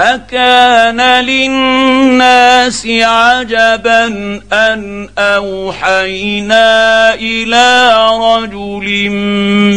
أكان 0.00 1.24
للناس 1.24 2.86
عجبا 2.86 4.06
أن 4.52 5.08
أوحينا 5.18 7.14
إلى 7.14 7.96
رجل 8.20 9.10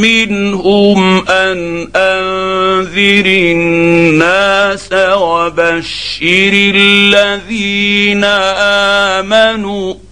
منهم 0.02 1.30
أن 1.30 1.88
أنذر 1.96 3.26
الناس 3.26 4.90
وبشر 4.94 6.52
الذين 6.54 8.24
آمنوا. 9.24 10.07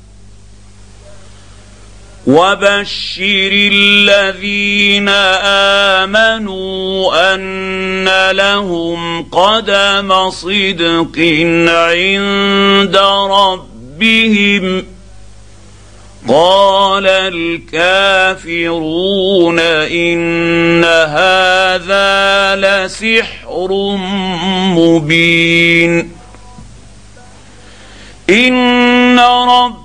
وبشر 2.27 3.49
الذين 3.53 5.09
امنوا 5.99 7.35
ان 7.35 8.31
لهم 8.31 9.23
قدم 9.23 10.29
صدق 10.29 11.19
عند 11.69 12.97
ربهم 13.29 14.85
قال 16.27 17.07
الكافرون 17.77 18.69
ان 19.59 20.83
هذا 20.83 22.55
لسحر 22.55 23.97
مبين 24.75 26.11
ان 28.29 29.19
رب 29.19 29.84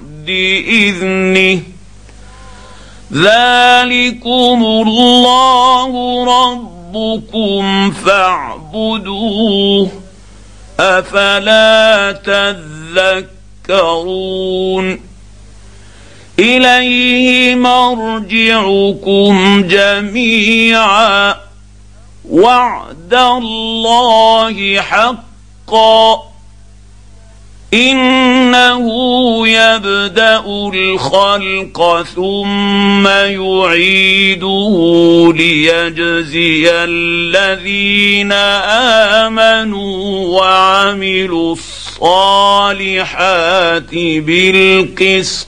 باذنه 0.25 1.61
ذلكم 3.13 4.63
الله 4.63 5.91
ربكم 6.25 7.91
فاعبدوه. 7.91 9.91
أفلا 10.79 12.11
تذكرون. 13.67 14.99
إليه 16.39 17.55
مرجعكم 17.55 19.63
جميعا. 19.67 21.35
وعد 22.29 23.13
الله 23.13 24.81
حقا. 24.81 26.30
إنه 27.73 28.87
يبدأ 29.47 30.43
الخلق 30.73 32.01
ثم 32.15 33.07
يعيده 33.07 34.73
ليجزي 35.35 36.69
الذين 36.71 38.31
آمنوا 39.21 40.27
وعملوا 40.39 41.55
الصالحات 42.01 42.85
بالقسط. 43.95 45.47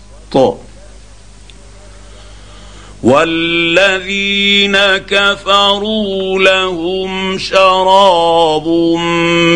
والذين 3.03 4.77
كفروا 4.77 6.39
لهم 6.39 7.37
شراب 7.37 8.67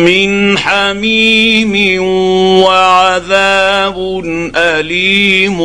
من 0.04 0.58
حميم 0.58 2.02
وعذاب 2.62 4.22
أليم 4.56 5.58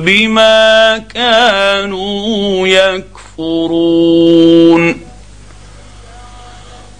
بما 0.00 0.98
كانوا 1.14 2.68
يكفرون. 3.38 4.22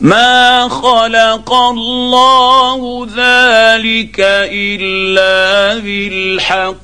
ما 0.00 0.68
خلق 0.68 1.52
الله 1.52 3.06
ذلك 3.06 4.16
الا 4.52 5.78
بالحق. 5.78 6.78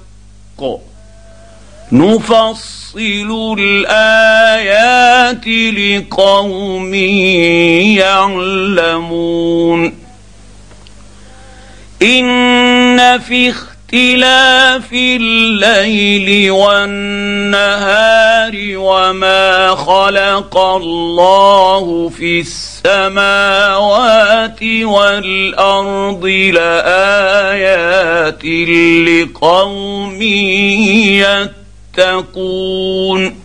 نفصل 1.92 3.56
الايات 3.58 5.46
لقوم 5.78 6.94
يعلمون. 8.94 9.98
ان 12.02 13.18
في 13.20 13.54
اختلاف 13.84 14.92
الليل 14.92 16.50
والنهار 16.50 17.92
وما 18.76 19.74
خلق 19.74 20.58
الله 20.58 22.08
في 22.08 22.40
السماوات 22.86 24.62
والأرض 24.82 26.26
لآيات 26.54 28.44
لقوم 29.08 30.22
يتقون. 31.98 33.44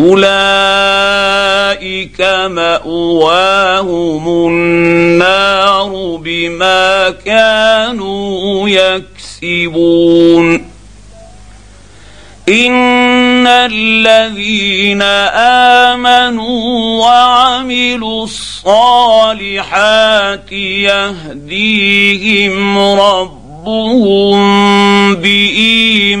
أولئك 0.00 1.40
مأواهم 2.46 4.24
النار 4.48 6.16
بما 6.22 7.10
كانوا 7.10 8.68
يكسبون. 8.68 10.70
إن 12.48 13.46
الذين 13.46 15.02
آمنوا 15.92 17.00
وعملوا 17.00 18.24
الصالحات 18.24 19.72
يهديهم 21.32 22.78
ربهم 22.78 24.40
بإيمانهم 25.14 26.20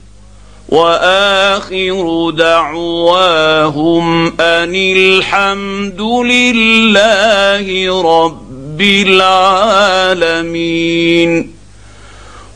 وآخر 0.71 2.29
دعواهم 2.29 4.27
أن 4.41 4.75
الحمد 4.75 6.01
لله 6.01 8.01
رب 8.01 8.51
العالمين. 10.21 11.51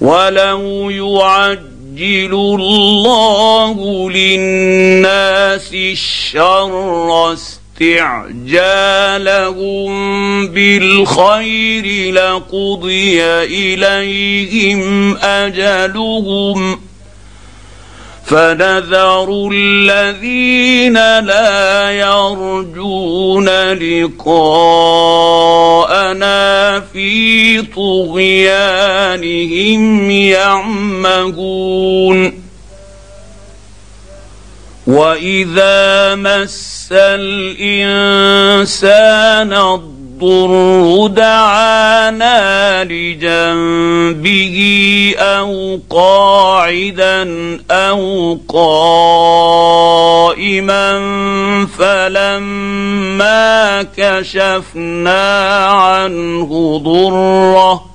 ولو 0.01 0.89
يعجل 0.89 2.33
الله 2.33 4.09
للناس 4.09 5.73
الشر 5.73 7.33
استعجالهم 7.33 8.37
بالخير 10.47 12.13
لقضي 12.13 13.23
إليهم 13.43 15.17
أجلهم 15.17 16.79
فنذر 18.25 19.49
الذين 19.53 20.93
لا 21.19 21.91
يرجون 21.91 23.49
لقاءنا 23.73 24.69
في 26.79 27.61
طغيانهم 27.61 29.01
يعمهون. 30.11 31.65
وإذا 34.87 36.15
مس 36.15 36.87
الإنسان 36.91 37.93
الضر 39.53 39.94
دعانا 41.07 42.83
لجنبه 42.83 44.57
أو 45.17 45.79
قاعدا 45.89 47.27
أو 47.71 48.37
قائما 48.47 49.75
فلما 51.77 53.83
كشفنا 53.97 55.55
عنه 55.65 56.81
ضره 56.83 57.94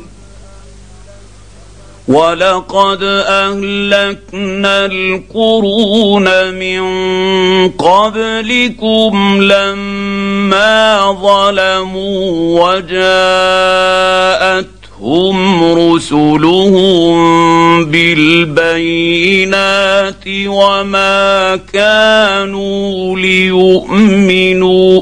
ولقد 2.11 3.03
اهلكنا 3.03 4.85
القرون 4.85 6.53
من 6.53 6.81
قبلكم 7.69 9.41
لما 9.41 11.11
ظلموا 11.21 12.59
وجاءتهم 14.21 15.63
رسلهم 15.93 17.15
بالبينات 17.85 19.43
وما 20.47 21.59
كانوا 21.73 23.17
ليؤمنوا 23.19 25.01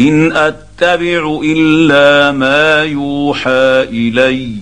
إن 0.00 0.32
أتبع 0.32 1.40
إلا 1.44 2.32
ما 2.32 2.82
يوحى 2.82 3.82
إلي. 3.82 4.52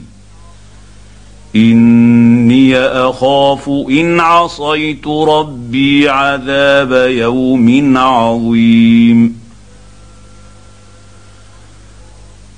إني 1.56 2.78
أخاف 2.78 3.68
إن 3.68 4.20
عصيت 4.20 5.06
ربي 5.06 6.08
عذاب 6.08 6.92
يوم 7.10 7.96
عظيم. 7.96 9.44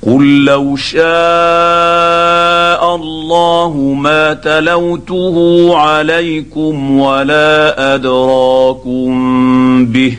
قل 0.06 0.44
لو 0.44 0.76
شاء 0.76 1.06
الله 2.94 3.94
ما 3.98 4.34
تلوته 4.34 5.70
عليكم 5.76 6.98
ولا 6.98 7.94
أدراكم 7.94 9.86
به. 9.86 10.18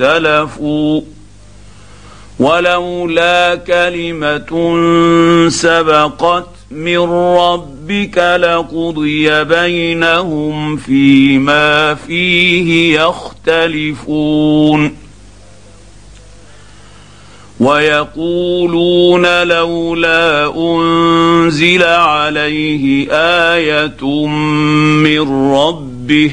فاختلفوا 0.00 1.00
ولولا 2.38 3.54
كلمة 3.54 4.50
سبقت 5.48 6.48
من 6.70 6.98
ربك 7.36 8.18
لقضي 8.18 9.44
بينهم 9.44 10.76
فيما 10.76 11.94
فيه 11.94 13.00
يختلفون 13.00 14.96
ويقولون 17.60 19.42
لولا 19.42 20.56
أنزل 20.56 21.82
عليه 21.82 23.08
آية 23.12 24.26
من 25.04 25.52
ربه 25.52 26.32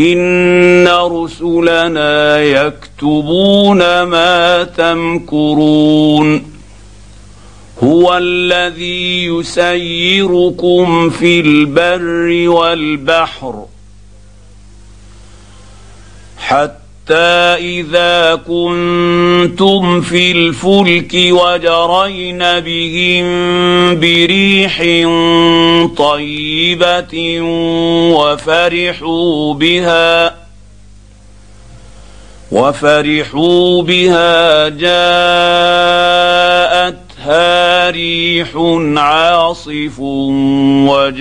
ان 0.00 0.88
رسلنا 0.88 2.40
يكتبون 2.40 4.02
ما 4.02 4.64
تمكرون 4.64 6.50
هو 7.82 8.16
الذي 8.18 9.24
يسيركم 9.26 11.10
في 11.10 11.40
البر 11.40 12.48
والبحر 12.48 13.66
حتى 16.38 16.79
إذا 17.12 18.40
كنتم 18.46 20.00
في 20.00 20.32
الفلك 20.32 21.14
وجرين 21.14 22.38
بهم 22.38 23.26
بريح 24.00 24.78
طيبة 25.96 27.40
وفرحوا 28.14 29.54
بها 29.54 30.34
وفرحوا 32.52 33.82
بها 33.82 34.68
جاءت 34.68 35.90
جاءتها 37.20 37.59
ريح 37.90 38.48
عاصف 38.96 40.00
وجاءهم 40.88 41.20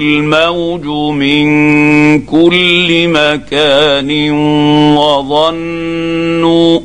الموج 0.00 0.86
من 1.14 1.46
كل 2.22 3.08
مكان 3.08 4.30
وظنوا 4.96 6.80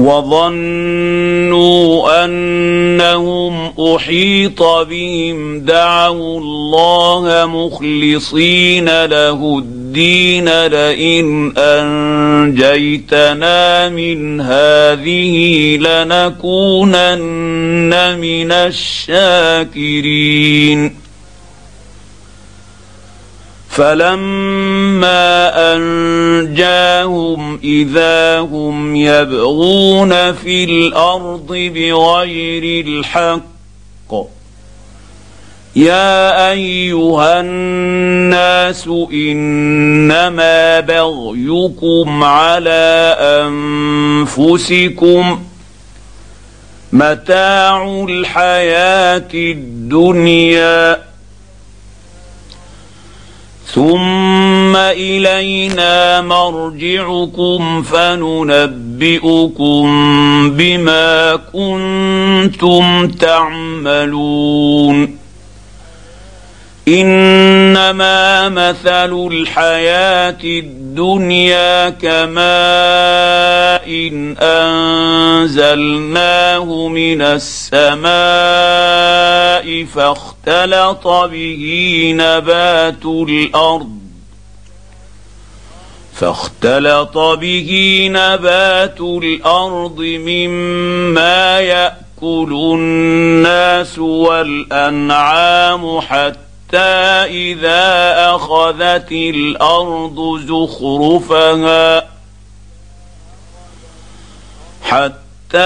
وظنوا 0.00 1.90
أنهم 2.24 3.72
أحيط 3.78 4.62
بهم 4.62 5.60
دعوا 5.60 6.40
الله 6.40 7.46
مخلصين 7.46 9.04
له 9.04 9.58
الدين 9.58 10.66
لئن 10.66 11.52
أنجيتنا 11.58 13.08
من 13.88 14.40
هذه 14.40 15.76
لنكونن 15.76 17.20
من 18.18 18.52
الشاكرين. 18.52 20.00
فلما 23.70 25.52
انجاهم 25.74 27.60
اذا 27.64 28.38
هم 28.38 28.96
يبغون 28.96 30.32
في 30.32 30.64
الأرض 30.64 31.46
بغير 31.48 32.86
الحق 32.86 33.50
يا 35.76 36.50
ايها 36.50 37.40
الناس 37.40 38.88
انما 39.12 40.80
بغيكم 40.80 42.24
على 42.24 43.16
انفسكم 44.28 45.42
متاع 46.92 48.04
الحياة 48.08 49.28
الدنيا 49.34 51.09
ثم 53.74 54.76
الينا 54.76 56.20
مرجعكم 56.20 57.82
فننبئكم 57.82 59.30
بما 60.50 61.36
كنتم 61.52 63.08
تعملون 63.08 64.40
انما 66.88 68.48
مثل 68.48 69.28
الحياة 69.32 70.38
الدنيا 70.44 70.79
كماء 71.90 73.50
إن 73.90 74.36
أنزلناه 75.40 76.88
من 76.88 77.22
السماء 77.22 78.10
فاختلط 79.84 81.08
به 81.08 82.12
نبات 82.16 83.04
الأرض 83.04 83.98
فاختلط 86.14 87.18
به 87.18 88.08
نبات 88.12 89.00
الأرض 89.00 90.00
مما 90.00 91.60
يأكل 91.60 92.52
الناس 92.52 93.98
والأنعام 93.98 95.60
حتى 96.00 96.49
حتى 96.70 97.24
اذا 97.26 98.14
اخذت 98.34 99.12
الأرض 99.12 100.40
زخرفها 100.46 102.08
حتى 104.82 105.58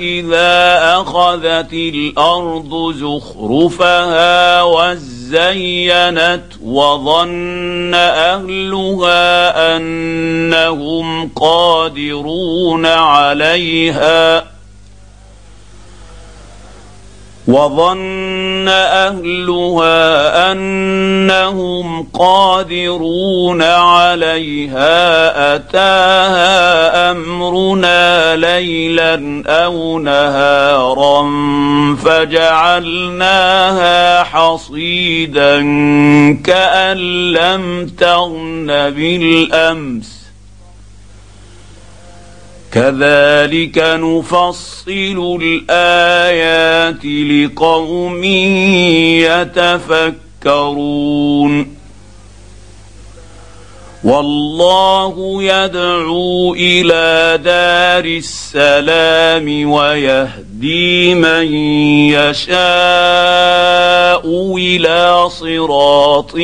اذا 0.00 1.00
اخذت 1.00 1.72
الأرض 1.72 2.94
زخرفها 2.94 4.62
وزينت 4.62 6.44
وظن 6.62 7.94
اهلها 7.94 9.76
انهم 9.76 11.30
قادرون 11.36 12.86
عليها 12.86 14.55
وظن 17.48 18.68
أهلها 18.68 20.52
أنهم 20.52 22.08
قادرون 22.14 23.62
عليها 23.62 25.54
أتاها 25.54 27.10
أمرنا 27.10 28.36
ليلا 28.36 29.42
أو 29.46 29.98
نهارا 29.98 31.26
فجعلناها 32.04 33.42
حصيدا 34.22 35.60
كأن 36.44 36.98
لم 37.32 37.86
تغن 37.98 38.66
بالأمس. 38.66 40.15
كذلك 42.76 43.78
نفصل 43.78 45.38
الآيات 45.42 47.04
لقوم 47.04 48.24
يتفكرون. 50.44 51.76
والله 54.04 55.42
يدعو 55.42 56.54
إلى 56.54 57.38
دار 57.44 58.04
السلام 58.04 59.70
ويهدي 59.70 61.14
من 61.14 61.54
يشاء 62.12 62.56
إلى 64.56 65.30
صراط 65.30 66.36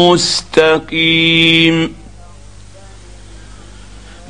مستقيم. 0.00 2.01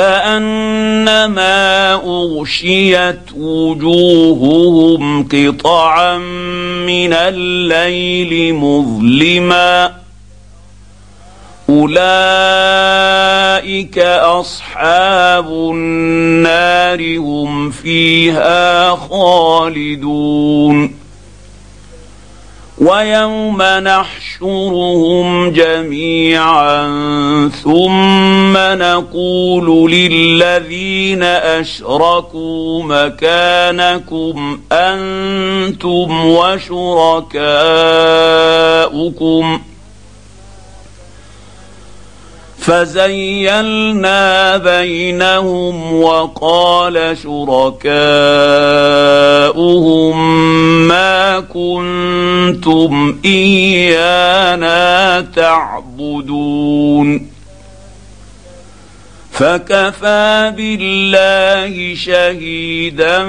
كأنما 0.00 1.94
أغشيت 1.94 3.32
وجوههم 3.36 5.28
قطعا 5.28 6.18
من 6.86 7.12
الليل 7.12 8.54
مظلما. 8.54 9.92
أولئك 11.68 11.98
أصحاب 14.38 15.50
النار 15.50 17.18
هم 17.18 17.70
فيها 17.70 18.96
خالدون. 18.96 20.99
ويوم 22.80 23.62
نحشرهم 23.62 25.50
جميعا 25.50 26.88
ثم 27.62 28.56
نقول 28.56 29.90
للذين 29.90 31.22
أشركوا 31.22 32.82
مكانكم 32.82 34.60
أنتم 34.72 36.24
وشركاؤكم 36.26 37.30
فزيلنا 42.60 44.56
بينهم 44.56 45.94
وقال 46.02 47.16
شركاؤهم 47.22 48.10
ما 50.88 51.40
كنتم 51.40 53.16
إيانا 53.24 55.20
تعبدون. 55.36 57.29
فكفى 59.40 60.52
بالله 60.56 61.94
شهيدا 61.94 63.24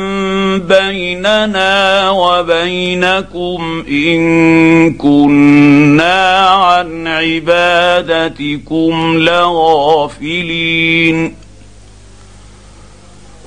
بيننا 0.58 2.10
وبينكم 2.10 3.84
إن 3.88 4.94
كنا 4.94 6.40
عن 6.40 7.08
عبادتكم 7.08 9.18
لغافلين. 9.18 11.36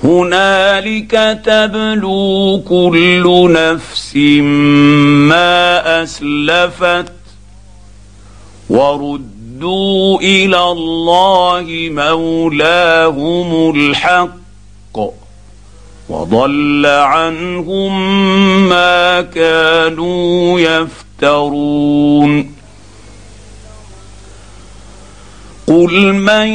هنالك 0.03 1.41
تبلو 1.45 2.63
كل 2.67 3.51
نفس 3.51 4.15
ما 5.29 6.03
أسلفت 6.03 7.11
ورد 8.69 9.34
ردوا 9.55 10.19
إلى 10.19 10.63
الله 10.71 11.65
مولاهم 11.91 13.75
الحق 13.75 14.99
وضل 16.09 16.85
عنهم 16.85 17.91
ما 18.69 19.21
كانوا 19.21 20.59
يفترون 20.59 22.55
قل 25.67 26.13
من 26.13 26.47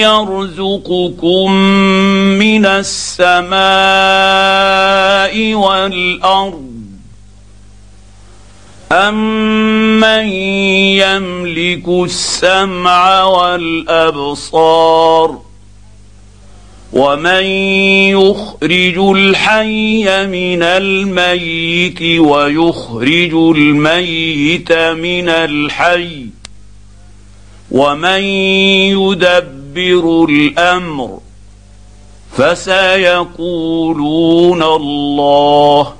يرزقكم 0.00 1.52
من 2.38 2.66
السماء 2.66 3.58
والارض 5.54 6.67
امن 8.92 10.28
يملك 10.98 11.88
السمع 11.88 13.24
والابصار 13.24 15.38
ومن 16.92 17.42
يخرج 18.16 18.98
الحي 18.98 20.26
من 20.26 20.62
الميت 20.62 22.02
ويخرج 22.02 23.34
الميت 23.34 24.72
من 24.72 25.28
الحي 25.28 26.26
ومن 27.70 28.22
يدبر 28.96 30.24
الامر 30.28 31.18
فسيقولون 32.36 33.22
الله 34.62 35.97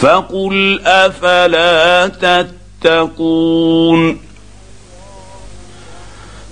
فقل 0.00 0.80
أفلا 0.86 2.08
تتقون 2.82 4.20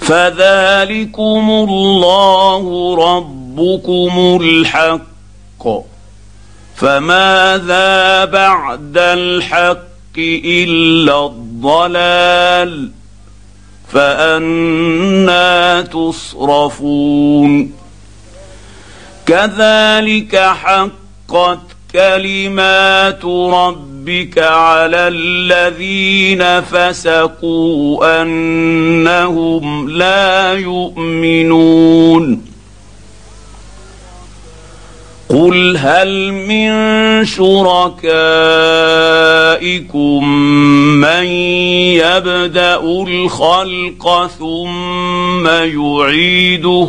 فذلكم 0.01 1.51
الله 1.69 2.95
ربكم 2.97 4.39
الحق 4.43 5.69
فماذا 6.77 8.25
بعد 8.25 8.99
الحق 8.99 10.19
إلا 10.45 11.27
الضلال 11.27 12.91
فأنا 13.93 15.83
تصرفون 15.83 17.73
كذلك 19.27 20.37
حقت 20.37 21.78
كلمات 21.93 23.25
ربك 23.25 24.39
على 24.39 25.09
الذين 25.09 26.61
فسقوا 26.61 28.23
أنهم 28.23 29.91
لا 29.91 30.53
يؤمنون. 30.53 32.49
قل 35.29 35.77
هل 35.77 36.33
من 36.33 36.71
شركائكم 37.25 37.99
من 41.01 41.25
يبدأ 42.01 42.81
الخلق 42.81 44.31
ثم 44.39 45.49
يعيده؟ 45.49 46.89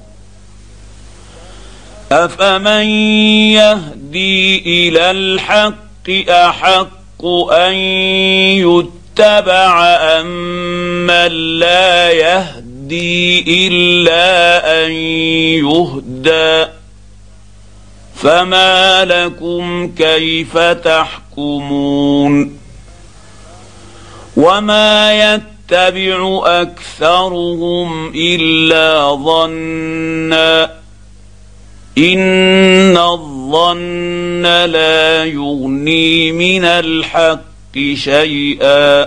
افمن 2.11 2.85
يهدي 3.55 4.59
إلى 4.65 5.11
الحق 5.11 6.09
احق 6.29 7.25
ان 7.51 7.73
يتبع 8.55 9.83
امن 10.19 11.31
لا 11.59 12.11
يهدي 12.11 13.67
الا 13.67 14.85
ان 14.85 14.91
يهدى 15.61 16.71
فما 18.15 19.05
لكم 19.05 19.91
كيف 19.97 20.57
تحكمون 20.57 22.57
وما 24.37 25.13
يتبع 25.13 26.41
اكثرهم 26.45 28.11
الا 28.15 29.15
ظنا 29.15 30.80
ان 31.97 32.97
الظن 32.97 34.41
لا 34.43 35.25
يغني 35.25 36.31
من 36.31 36.65
الحق 36.65 37.77
شيئا. 37.93 39.03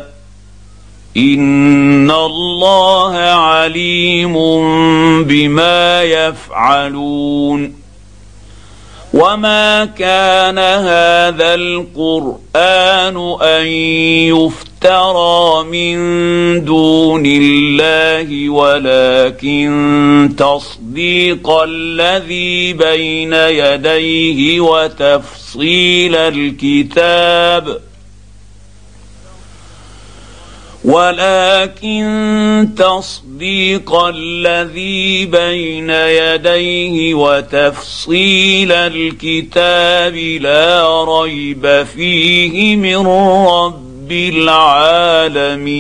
ان 1.17 2.11
الله 2.11 3.17
عليم 3.17 4.35
بما 5.25 6.03
يفعلون. 6.03 7.85
وما 9.15 9.85
كان 9.85 10.59
هذا 10.59 11.55
القران 11.55 13.17
ان 13.43 13.67
يفترى 14.35 15.65
من 15.65 15.97
دون 16.65 17.23
الله 17.27 18.51
ولكن 18.51 20.31
تصديق 20.95 21.51
الذي 21.51 22.73
بين 22.73 23.33
يديه 23.35 24.61
وتفصيل 24.61 26.17
الكتاب. 26.17 27.81
ولكن 30.85 32.69
تصديق 32.77 33.95
الذي 33.95 35.27
بين 35.27 35.91
يديه 35.91 37.15
وتفصيل 37.15 38.73
الكتاب 38.73 40.17
لا 40.17 41.05
ريب 41.05 41.87
فيه 41.97 42.77
من 42.77 43.07
رب 43.47 44.13
العالمين. 45.33 45.75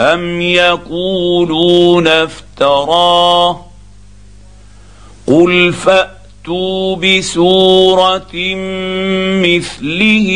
ام 0.00 0.40
يقولون 0.40 2.06
افتراه 2.06 3.60
قل 5.26 5.72
فاتوا 5.72 6.96
بسوره 6.96 8.54
مثله 9.44 10.30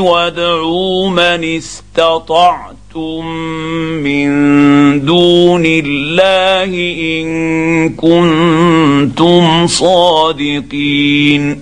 وادعوا 0.00 1.08
من 1.10 1.44
استطعتم 1.56 3.26
من 4.04 4.30
دون 5.04 5.62
الله 5.66 6.94
ان 7.20 7.28
كنتم 7.94 9.66
صادقين 9.66 11.60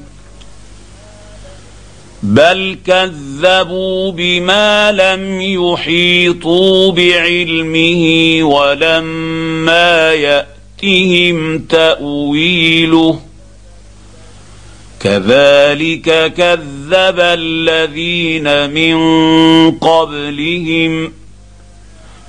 بل 2.29 2.79
كذبوا 2.87 4.13
بما 4.13 4.93
لم 4.93 5.41
يحيطوا 5.41 6.93
بعلمه 6.93 8.39
ولما 8.43 10.13
ياتهم 10.13 11.59
تاويله 11.59 13.21
كذلك 15.01 16.33
كذب 16.35 17.21
الذين 17.21 18.71
من 18.71 18.99
قبلهم 19.71 21.13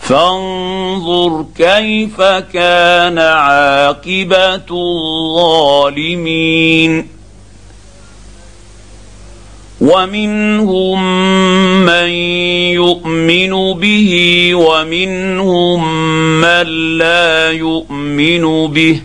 فانظر 0.02 1.46
كيف 1.58 2.22
كان 2.54 3.20
عاقبه 3.20 4.56
الظالمين 5.92 7.19
ومنهم 9.82 11.00
من 11.86 12.10
يؤمن 12.76 13.74
به 13.80 14.12
ومنهم 14.56 15.80
من 16.42 16.68
لا 16.98 17.52
يؤمن 17.52 18.68
به 18.68 19.02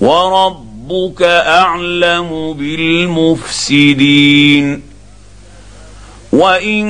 ورب 0.00 0.68
ربك 0.90 1.22
أعلم 1.22 2.52
بالمفسدين 2.58 4.02
وإن 6.32 6.84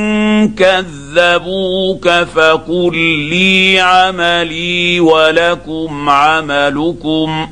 كذبوك 0.55 2.09
فقل 2.09 2.97
لي 3.31 3.81
عملي 3.81 5.01
ولكم 5.01 6.09
عملكم 6.09 7.49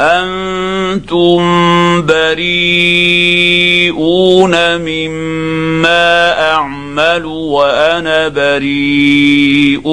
أنتم 0.00 1.36
بريئون 2.06 3.16
مما 4.76 6.40
أعمل 6.52 7.24
وأنا 7.24 8.28
بريء 8.28 9.88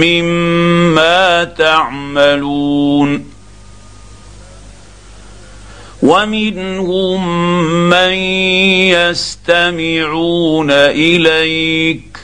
مما 0.00 1.44
تعملون 1.44 3.24
ومنهم 6.02 7.28
من 7.90 8.12
يستمعون 8.94 10.70
إليك 10.70 12.23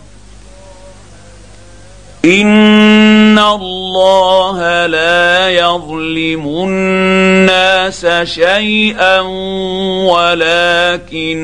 ان 2.25 3.39
الله 3.39 4.85
لا 4.85 5.49
يظلم 5.49 6.47
الناس 6.47 8.07
شيئا 8.23 9.19
ولكن 10.05 11.39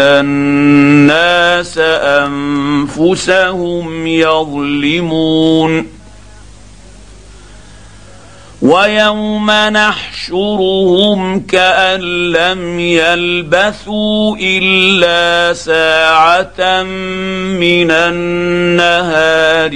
الناس 0.00 1.78
انفسهم 2.98 4.06
يظلمون 4.06 6.01
ويوم 8.62 9.50
نحشرهم 9.50 11.40
كأن 11.40 12.00
لم 12.32 12.80
يلبثوا 12.80 14.36
إلا 14.40 15.54
ساعة 15.54 16.82
من 16.82 17.90
النهار 17.90 19.74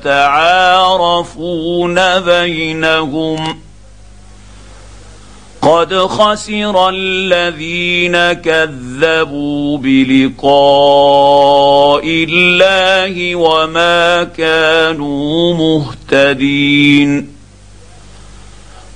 يتعارفون 0.00 1.20
بينهم 2.20 3.58
قد 5.62 5.94
خسر 5.94 6.88
الذين 6.88 8.32
كذبوا 8.32 9.78
بلقاء 9.78 10.42
الله 12.06 13.34
وما 13.34 14.24
كانوا 14.24 15.54
مهتدين 15.54 17.37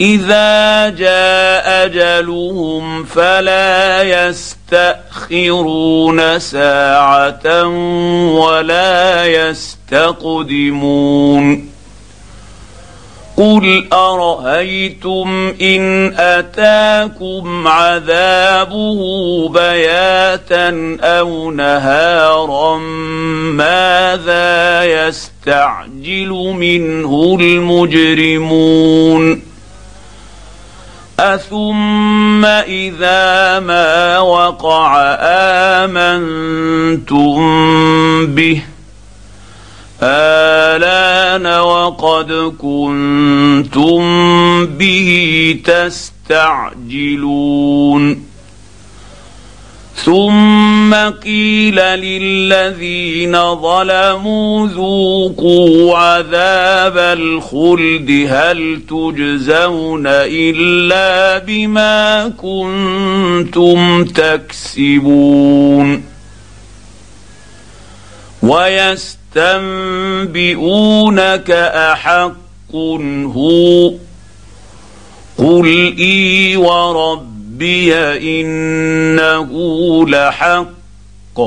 إذا 0.00 0.88
جاء 0.90 1.86
أجلهم 1.86 3.04
فلا 3.04 4.02
يستأخرون 4.72 6.38
ساعة 6.38 7.66
ولا 8.28 9.26
يستقدمون 9.26 10.94
قل 13.36 13.86
أرأيتم 13.92 15.54
إن 15.62 16.14
أتاكم 16.18 17.68
عذابه 17.68 18.98
بياتا 19.48 20.96
أو 21.00 21.50
نهارا 21.50 22.78
ماذا 23.56 24.84
يستعجل 24.84 26.28
منه 26.58 27.38
المجرمون 27.40 28.74
اثم 31.18 32.44
اذا 32.44 33.60
ما 33.60 34.18
وقع 34.18 35.16
امنتم 35.84 37.36
به 38.34 38.62
الان 40.02 41.60
وقد 41.60 42.32
كنتم 42.58 44.02
به 44.66 45.60
تستعجلون 45.64 47.14
ثم 49.96 50.94
قيل 50.94 51.74
للذين 51.74 53.54
ظلموا 53.54 54.68
ذوقوا 54.68 55.98
عذاب 55.98 56.98
الخلد 56.98 58.26
هل 58.30 58.80
تجزون 58.88 60.02
إلا 60.06 61.38
بما 61.38 62.28
كنتم 62.28 64.04
تكسبون 64.04 66.02
ويستنبئونك 68.42 69.10
أحق 71.50 72.34
هو 72.74 73.92
قل 75.38 75.94
إي 75.98 76.56
ورب 76.56 77.33
ربي 77.54 77.94
انه 78.42 79.50
لحق 80.08 81.38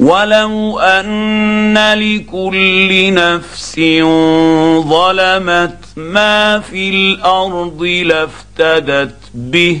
ولو 0.00 0.78
ان 0.78 1.78
لكل 1.94 3.14
نفس 3.14 3.76
ظلمت 4.88 5.78
ما 5.96 6.60
في 6.60 6.88
الأرض 6.88 7.82
لافتدت 7.82 9.16
به 9.34 9.80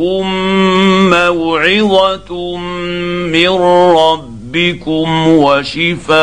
جاءتكم 0.00 1.10
موعظة 1.10 2.56
من 2.56 3.48
ربكم 3.96 5.28
وشفاء 5.28 6.14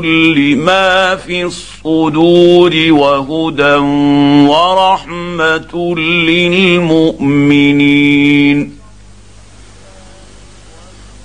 لما 0.00 1.16
في 1.16 1.44
الصدور 1.44 2.72
وهدى 2.90 3.74
ورحمة 4.50 5.94
للمؤمنين. 6.28 7.26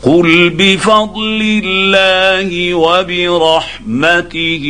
قل 0.03 0.49
بفضل 0.49 1.61
الله 1.65 2.73
وبرحمته 2.73 4.63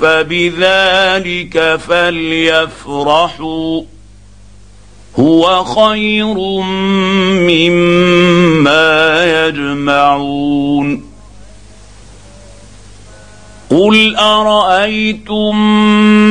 فبذلك 0.00 1.80
فليفرحوا. 1.88 3.82
هو 5.18 5.64
خير 5.64 6.34
مما 7.48 9.24
يجمعون. 9.46 11.14
قل 13.70 14.16
أرأيتم 14.16 15.56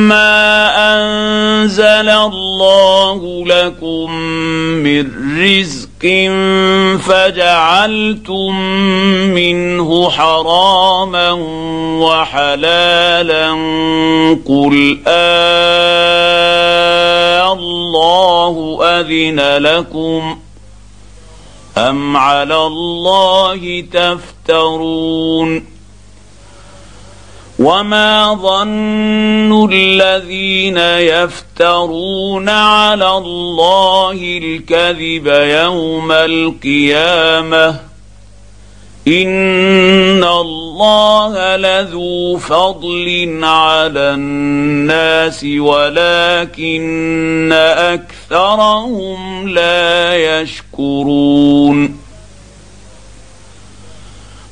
ما 0.08 0.70
أنزل 0.96 2.08
الله 2.08 3.44
لكم 3.46 4.10
من 4.84 5.06
رزق 5.40 6.04
فجعلتم 6.98 8.60
منه 9.34 10.10
حراما 10.10 11.30
وحلالا 12.00 13.50
قل 14.46 14.98
آه 15.06 16.44
الله 17.54 18.78
أذن 18.82 19.40
لكم 19.62 20.38
أم 21.78 22.16
على 22.16 22.66
الله 22.66 23.84
تفترون 23.92 25.74
وما 27.58 28.34
ظن 28.34 29.68
الذين 29.72 30.76
يفترون 30.78 32.48
على 32.48 33.10
الله 33.10 34.12
الكذب 34.42 35.26
يوم 35.26 36.12
القيامة 36.12 37.93
ان 39.08 40.24
الله 40.24 41.56
لذو 41.56 42.38
فضل 42.38 43.38
على 43.42 44.00
الناس 44.00 45.44
ولكن 45.44 47.52
اكثرهم 48.32 49.48
لا 49.48 50.16
يشكرون 50.40 52.03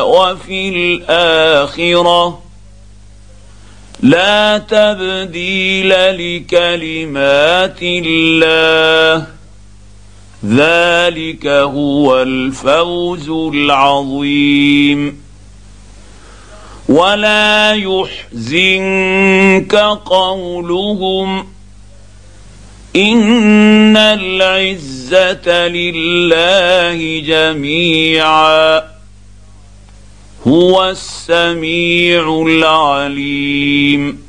وفي 0.00 0.68
الآخرة. 0.68 2.42
لا 4.00 4.58
تبديل 4.58 5.88
لكلمات 5.88 7.78
الله. 7.82 9.26
ذلك 10.46 11.46
هو 11.46 12.22
الفوز 12.22 13.28
العظيم. 13.28 15.20
ولا 16.88 17.72
يحزنك 17.72 19.74
قولهم. 20.04 21.46
إن 22.96 23.96
العزة 25.12 25.68
لله 25.68 27.20
جميعا. 27.20 28.82
هو 30.46 30.90
السميع 30.90 32.44
العليم. 32.48 34.24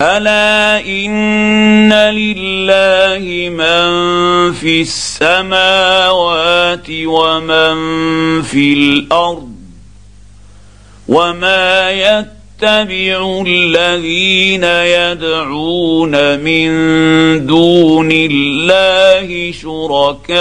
ألا 0.00 0.80
إن 0.86 1.92
لله 1.92 3.50
من 3.50 3.90
في 4.52 4.80
السماوات 4.80 6.86
ومن 6.90 7.74
في 8.42 8.72
الأرض 8.72 9.54
وما 11.08 11.90
يتبع 11.90 12.39
يتبع 12.62 13.42
الذين 13.46 14.64
يدعون 14.64 16.38
من 16.38 16.70
دون 17.46 18.08
الله 18.12 19.52
شركاء. 19.52 20.40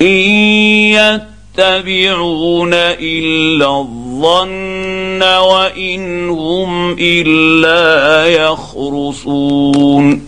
إن 0.00 0.06
يتبعون 1.58 2.74
إلا 2.74 3.80
الظن 3.80 5.22
وإن 5.22 6.30
هم 6.30 6.96
إلا 7.00 8.26
يخرصون. 8.26 10.27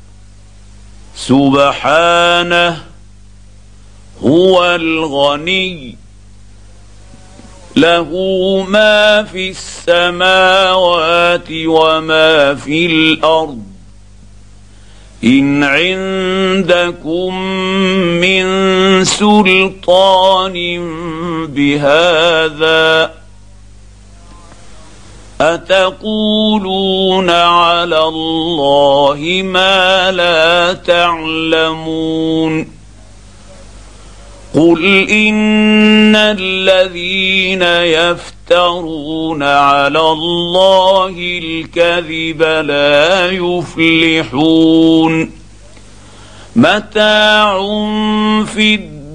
سبحانه 1.27 2.81
هو 4.23 4.75
الغني. 4.75 5.97
له 7.75 8.09
ما 8.69 9.23
في 9.23 9.49
السماوات 9.49 11.47
وما 11.51 12.55
في 12.55 12.85
الأرض. 12.85 13.63
إن 15.23 15.63
عندكم 15.63 17.35
من 18.21 18.45
سلطان 19.05 20.53
بهذا 21.47 23.20
أتقولون 25.41 27.29
على 27.29 28.03
الله 28.03 29.41
ما 29.45 30.11
لا 30.11 30.73
تعلمون 30.73 32.67
قل 34.53 35.09
إن 35.09 36.15
الذين 36.15 37.61
يفترون 37.97 39.43
على 39.43 39.99
الله 39.99 41.15
الكذب 41.17 42.41
لا 42.41 43.31
يفلحون 43.31 44.61
متاع 46.55 47.57
في 48.45 48.75
الدنيا 48.75 49.00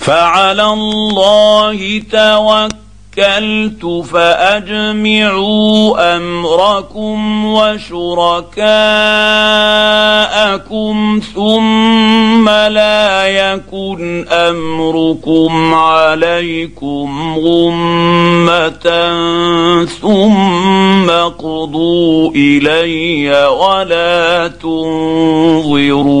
فعلى 0.00 0.64
الله 0.64 2.02
توكلت 2.12 4.04
فأجمعوا 4.12 6.16
أمركم 6.16 7.44
وشركاءكم 7.44 8.60
ثم 11.34 12.48
لا 12.48 13.26
يكن 13.26 14.28
أمركم 14.28 15.74
عليكم 15.74 17.38
غمة 17.38 19.10
ثم 20.00 21.10
اقضوا 21.10 22.30
إلي 22.34 23.46
ولا 23.46 24.48
تنظرون 24.62 26.20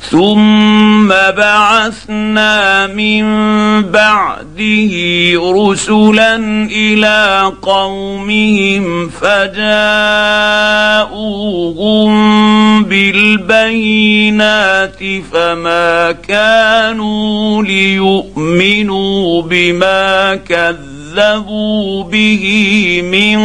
ثم 0.00 1.08
بعثنا 1.08 2.86
من 2.86 3.22
بعده 3.82 4.92
رسلا 5.36 6.36
إلى 6.70 7.52
قومهم 7.62 9.08
فجاءوهم 9.08 9.68
بالبينات 12.84 14.98
فما 15.32 16.12
كانوا 16.12 17.62
ليؤمنوا 17.62 19.42
بما 19.42 20.36
كذبوا 20.36 22.04
به 22.04 22.44
من 23.04 23.38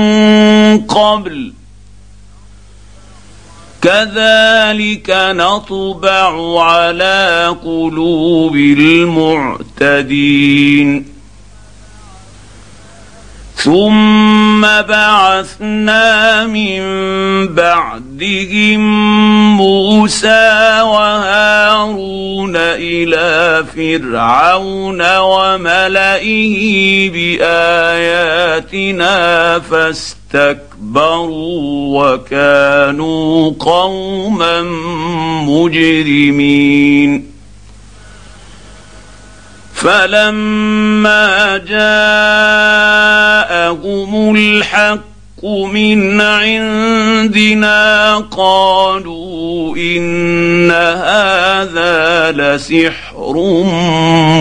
قبل 0.87 1.53
كذلك 3.83 5.09
نطبع 5.09 6.63
على 6.63 7.55
قلوب 7.63 8.55
المعتدين. 9.81 11.13
ثم 13.55 14.61
بعثنا 14.61 16.45
من 16.47 16.81
بعدهم 17.47 18.81
موسى 19.57 20.81
وهارون 20.81 22.55
إلى 22.55 23.63
فرعون 23.75 25.17
وملئه 25.17 26.55
بآياتنا 27.09 28.59
فاستكبروا. 29.59 30.72
وكانوا 31.93 33.51
قوما 33.59 34.61
مجرمين. 35.47 37.33
فلما 39.75 41.57
جاءهم 41.57 41.95
الحق 44.35 45.45
من 45.45 46.21
عندنا 46.21 48.17
قالوا 48.17 49.77
إن 49.77 50.71
هذا 50.71 52.31
لسحر 52.31 53.33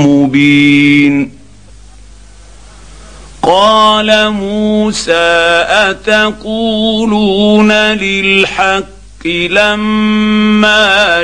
مبين. 0.07 1.32
قال 3.43 4.31
موسى 4.31 5.65
أتقولون 5.91 7.73
للحق 7.73 9.27
لما 9.27 11.23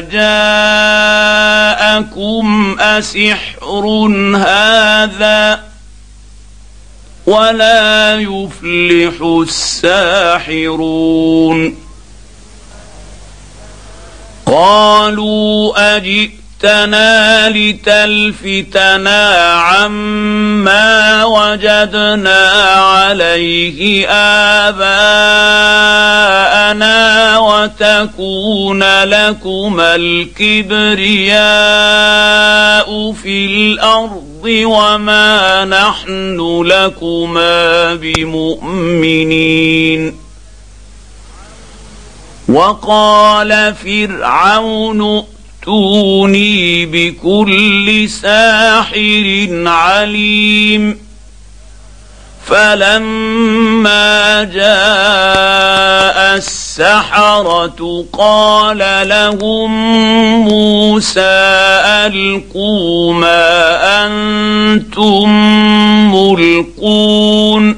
جاءكم 1.89 2.77
أسحر 2.81 3.87
هذا 4.37 5.61
ولا 7.27 8.15
يفلح 8.21 9.23
الساحرون 9.43 10.79
قالوا 14.47 15.97
اجئ 15.97 16.38
جئتنا 16.63 17.51
لتلفتنا 17.51 19.53
عما 19.55 21.25
وجدنا 21.25 22.51
عليه 22.79 24.09
آباءنا 24.69 25.79
وتكون 27.39 29.03
لكما 29.05 29.95
الكبرياء 29.95 31.39
في 33.13 33.47
الأرض 33.47 34.45
وما 34.45 35.65
نحن 35.65 36.63
لكما 36.63 37.95
بمؤمنين. 37.95 39.49
وقال 42.49 43.75
فرعون 43.85 45.25
ائتوني 45.69 46.87
بكل 46.87 48.09
ساحر 48.09 49.49
عليم. 49.67 50.99
فلما 52.47 54.45
جاء 54.45 56.37
السحرة 56.37 58.05
قال 58.13 58.79
لهم 59.09 59.71
موسى 60.45 61.21
ألقوا 62.07 63.13
ما 63.13 64.07
أنتم 64.07 65.29
ملقون. 66.15 67.78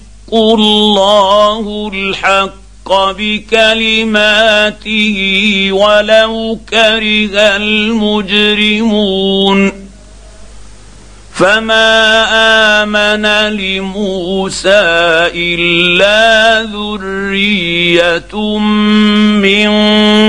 الله 0.33 1.89
الحق 1.93 3.11
بكلماته 3.17 5.17
ولو 5.71 6.57
كره 6.69 7.39
المجرمون 7.55 9.11
فما 11.41 12.83
امن 12.83 13.25
لموسى 13.57 14.69
الا 15.35 16.61
ذريه 16.61 18.57
من 19.41 19.71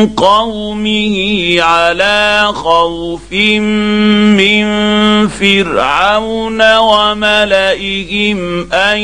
قومه 0.08 1.16
على 1.60 2.48
خوف 2.54 3.32
من 3.32 4.64
فرعون 5.28 6.76
وملئهم 6.76 8.38
ان 8.72 8.98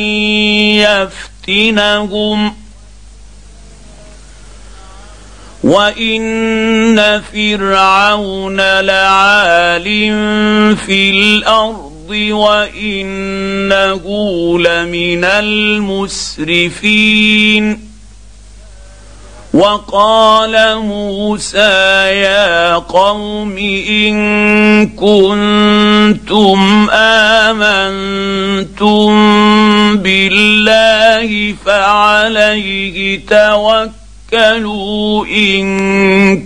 يفتنهم 1.49 2.55
وان 5.65 7.23
فرعون 7.33 8.61
لعال 8.81 9.85
في 10.77 11.11
الأرض 11.11 11.88
وإنه 12.11 14.05
لمن 14.59 15.25
المسرفين. 16.49 17.89
وقال 19.55 20.79
موسى 20.79 21.59
يا 22.21 22.75
قوم 22.75 23.59
إن 23.59 24.89
كنتم 24.89 26.89
آمنتم 26.93 29.09
بالله 29.97 31.55
فعليه 31.67 33.21
توكلوا 34.31 35.27
إن 35.27 35.67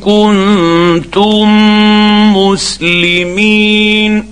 كنتم 0.01 1.49
مسلمين. 2.37 4.32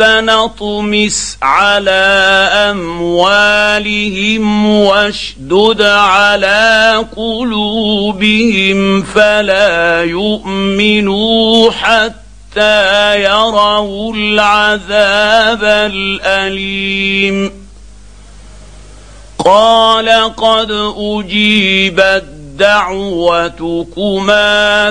ربنا 0.00 0.44
اطمس 0.44 1.38
على 1.42 1.90
أموالهم 2.70 4.66
واشدد 4.66 5.82
على 5.82 7.04
قلوبهم 7.16 9.02
فلا 9.02 10.04
يؤمنوا 10.04 11.70
حتى 11.70 13.22
يروا 13.22 14.14
العذاب 14.14 15.64
الأليم. 15.92 17.52
قال 19.44 20.08
قد 20.36 20.70
أجيبت 20.96 22.24
دعوتكما 22.56 24.40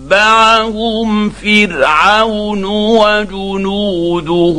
فاتبعهم 0.09 1.29
فرعون 1.29 2.65
وجنوده 2.65 4.57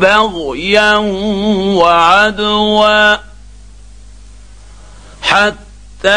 بغيا 0.00 0.96
وعدوا 1.76 3.16
حتى 5.22 6.08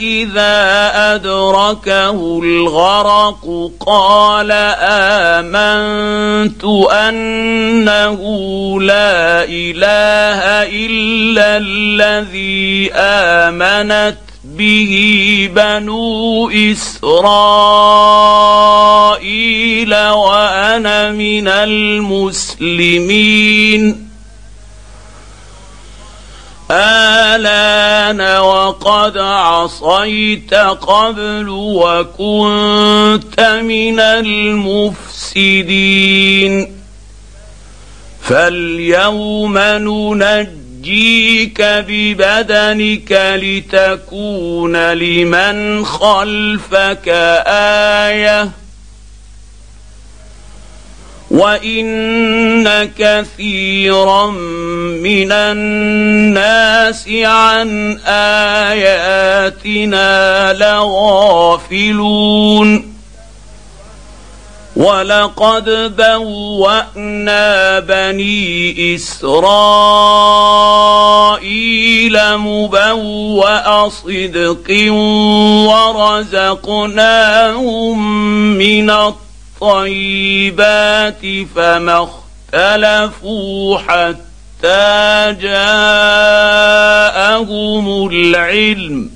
إذا 0.00 0.90
أدركه 1.14 2.40
الغرق 2.42 3.70
قال 3.86 4.52
آمنت 5.42 6.64
أنه 6.92 8.20
لا 8.80 9.44
إله 9.44 10.42
إلا 10.86 11.56
الذي 11.56 12.92
آمنت 12.94 14.16
به 14.56 15.50
بنو 15.54 16.50
إسرائيل 16.50 17.14
وأنا 19.94 21.12
من 21.12 21.48
المسلمين. 21.48 22.84
آلان 26.70 28.20
وقد 28.38 29.18
عصيت 29.18 30.54
قبل 30.54 31.48
وكنت 31.48 33.40
من 33.40 34.00
المفسدين. 34.00 35.64
فاليوم 38.22 39.58
ننجيك 40.84 41.60
ببدنك 41.60 43.12
لتكون 43.42 44.92
لمن 44.92 45.84
خلفك 45.84 47.08
آية. 47.46 48.50
وإن 51.30 52.88
كثيرا 52.98 54.26
من 55.00 55.32
الناس 55.32 57.08
عن 57.08 57.98
آياتنا 58.06 59.32
لغافلون. 60.52 62.14
ولقد 64.76 65.96
بوانا 65.96 67.80
بني 67.80 68.94
اسرائيل 68.94 69.56
مبوا 72.36 73.88
صدق 73.88 74.92
ورزقناهم 76.54 77.18
من 78.58 78.90
الطيب 78.90 79.24
الطيبات 79.64 81.22
فما 81.56 82.08
اختلفوا 82.52 83.78
حتى 83.78 85.36
جاءهم 85.40 86.66
العلم 88.06 89.10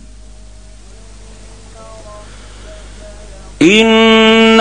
ان 3.62 4.60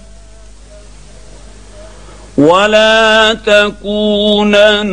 ولا 2.41 3.33
تكونن 3.33 4.89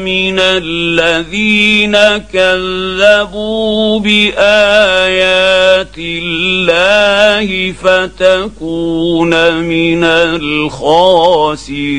من 0.00 0.38
الذين 0.38 1.96
كذبوا 2.32 4.00
بايات 4.00 5.96
الله 5.98 7.72
فتكون 7.72 9.54
من 9.54 10.04
الخاسرين 10.84 11.92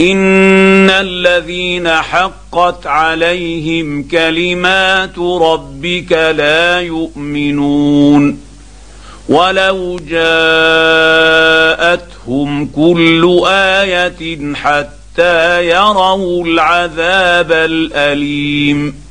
ان 0.00 0.90
الذين 0.90 1.88
حقت 1.88 2.86
عليهم 2.86 4.02
كلمات 4.08 5.18
ربك 5.18 6.12
لا 6.12 6.80
يؤمنون 6.80 8.51
ولو 9.28 10.00
جاءتهم 11.68 12.66
كل 12.66 13.40
إيه 13.46 14.54
حتى 14.54 15.66
يروا 15.66 16.44
العذاب 16.44 17.52
الاليم 17.52 19.02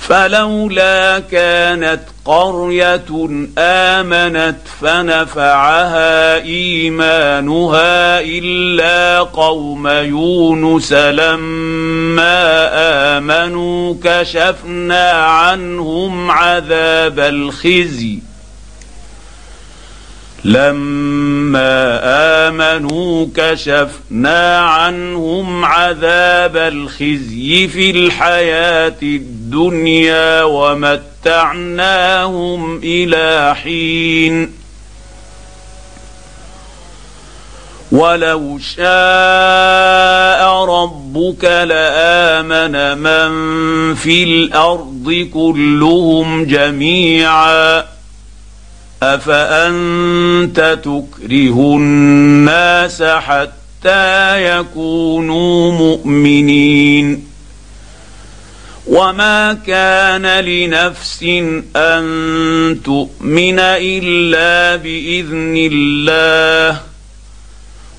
فلولا 0.00 1.18
كانت 1.18 2.00
قريه 2.24 3.28
امنت 3.58 4.56
فنفعها 4.80 6.36
ايمانها 6.36 8.20
الا 8.20 9.18
قوم 9.18 9.88
يونس 9.88 10.92
لما 10.92 12.38
امنوا 13.18 13.94
كشفنا 14.04 15.10
عنهم 15.10 16.30
عذاب 16.30 17.18
الخزي 17.20 18.29
لما 20.44 22.00
آمنوا 22.48 23.26
كشفنا 23.36 24.58
عنهم 24.58 25.64
عذاب 25.64 26.56
الخزي 26.56 27.68
في 27.68 27.90
الحياة 27.90 28.96
الدنيا 29.02 30.42
ومتعناهم 30.42 31.80
إلى 32.84 33.54
حين. 33.62 34.52
ولو 37.92 38.58
شاء 38.58 38.84
ربك 40.64 41.44
لامن 41.44 42.98
من 42.98 43.30
في 43.94 44.24
الأرض 44.24 45.28
كلهم 45.34 46.44
جميعا. 46.44 47.99
أفأنت 49.02 50.78
تكره 50.84 51.76
الناس 51.76 53.02
حتى 53.02 54.58
يكونوا 54.58 55.72
مؤمنين؟ 55.72 57.30
وما 58.86 59.52
كان 59.66 60.26
لنفس 60.44 61.22
أن 61.76 62.80
تؤمن 62.84 63.58
إلا 63.58 64.76
بإذن 64.76 65.54
الله 65.72 66.80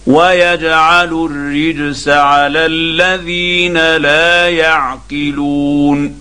ويجعل 0.07 1.29
الرجس 1.31 2.09
على 2.09 2.65
الذين 2.65 3.97
لا 3.97 4.49
يعقلون. 4.49 6.20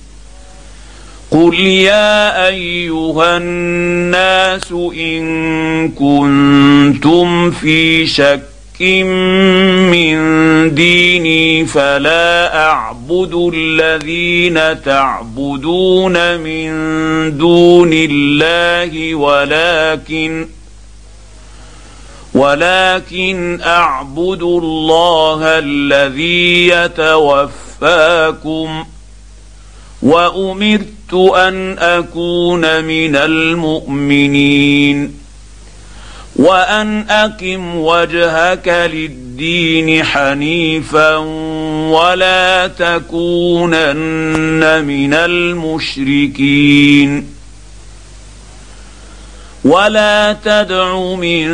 قل 1.31 1.59
يا 1.59 2.47
ايها 2.47 3.37
الناس 3.37 4.71
ان 4.97 5.89
كنتم 5.89 7.51
في 7.51 8.07
شك 8.07 8.41
من 9.91 10.75
ديني 10.75 11.65
فلا 11.65 12.63
اعبد 12.63 13.51
الذين 13.53 14.81
تعبدون 14.81 16.37
من 16.39 16.71
دون 17.37 17.89
الله 17.93 19.15
ولكن 19.15 20.47
ولكن 22.33 23.59
اعبد 23.61 24.41
الله 24.41 25.39
الذي 25.43 26.67
يتوفاكم 26.67 28.25
وامرت 30.01 31.00
أن 31.13 31.77
أكون 31.79 32.83
من 32.83 33.15
المؤمنين 33.15 34.81
وأن 36.35 37.05
أقم 37.09 37.75
وجهك 37.75 38.67
للدين 38.93 40.03
حنيفا 40.03 41.15
ولا 41.87 42.67
تكونن 42.67 44.05
من 44.85 45.13
المشركين 45.13 46.61
ولا 49.65 50.37
تدع 50.45 50.97
من 51.15 51.47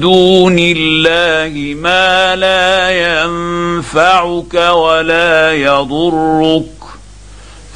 دون 0.00 0.56
الله 0.58 1.74
ما 1.74 2.36
لا 2.36 2.90
ينفعك 2.90 4.54
ولا 4.54 5.52
يضرك 5.52 6.77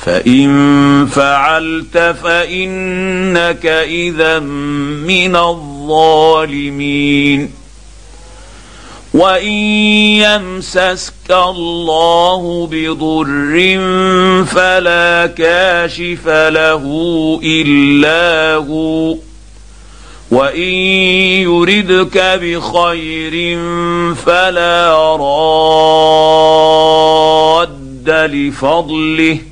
فان 0.03 1.07
فعلت 1.07 1.99
فانك 2.23 3.67
اذا 3.67 4.39
من 4.39 5.37
الظالمين 5.37 6.83
وان 9.15 9.53
يمسسك 10.23 11.31
الله 11.31 12.69
بضر 12.73 13.79
فلا 14.45 15.27
كاشف 15.27 16.29
له 16.29 16.85
الا 17.45 18.55
هو 18.55 19.17
وان 20.31 20.73
يردك 21.43 22.19
بخير 22.43 23.59
فلا 24.15 25.17
راد 25.17 26.43
لفضله 28.11 29.52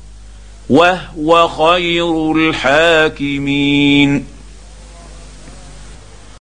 وهو 0.71 1.47
خير 1.47 2.31
الحاكمين. 2.31 4.25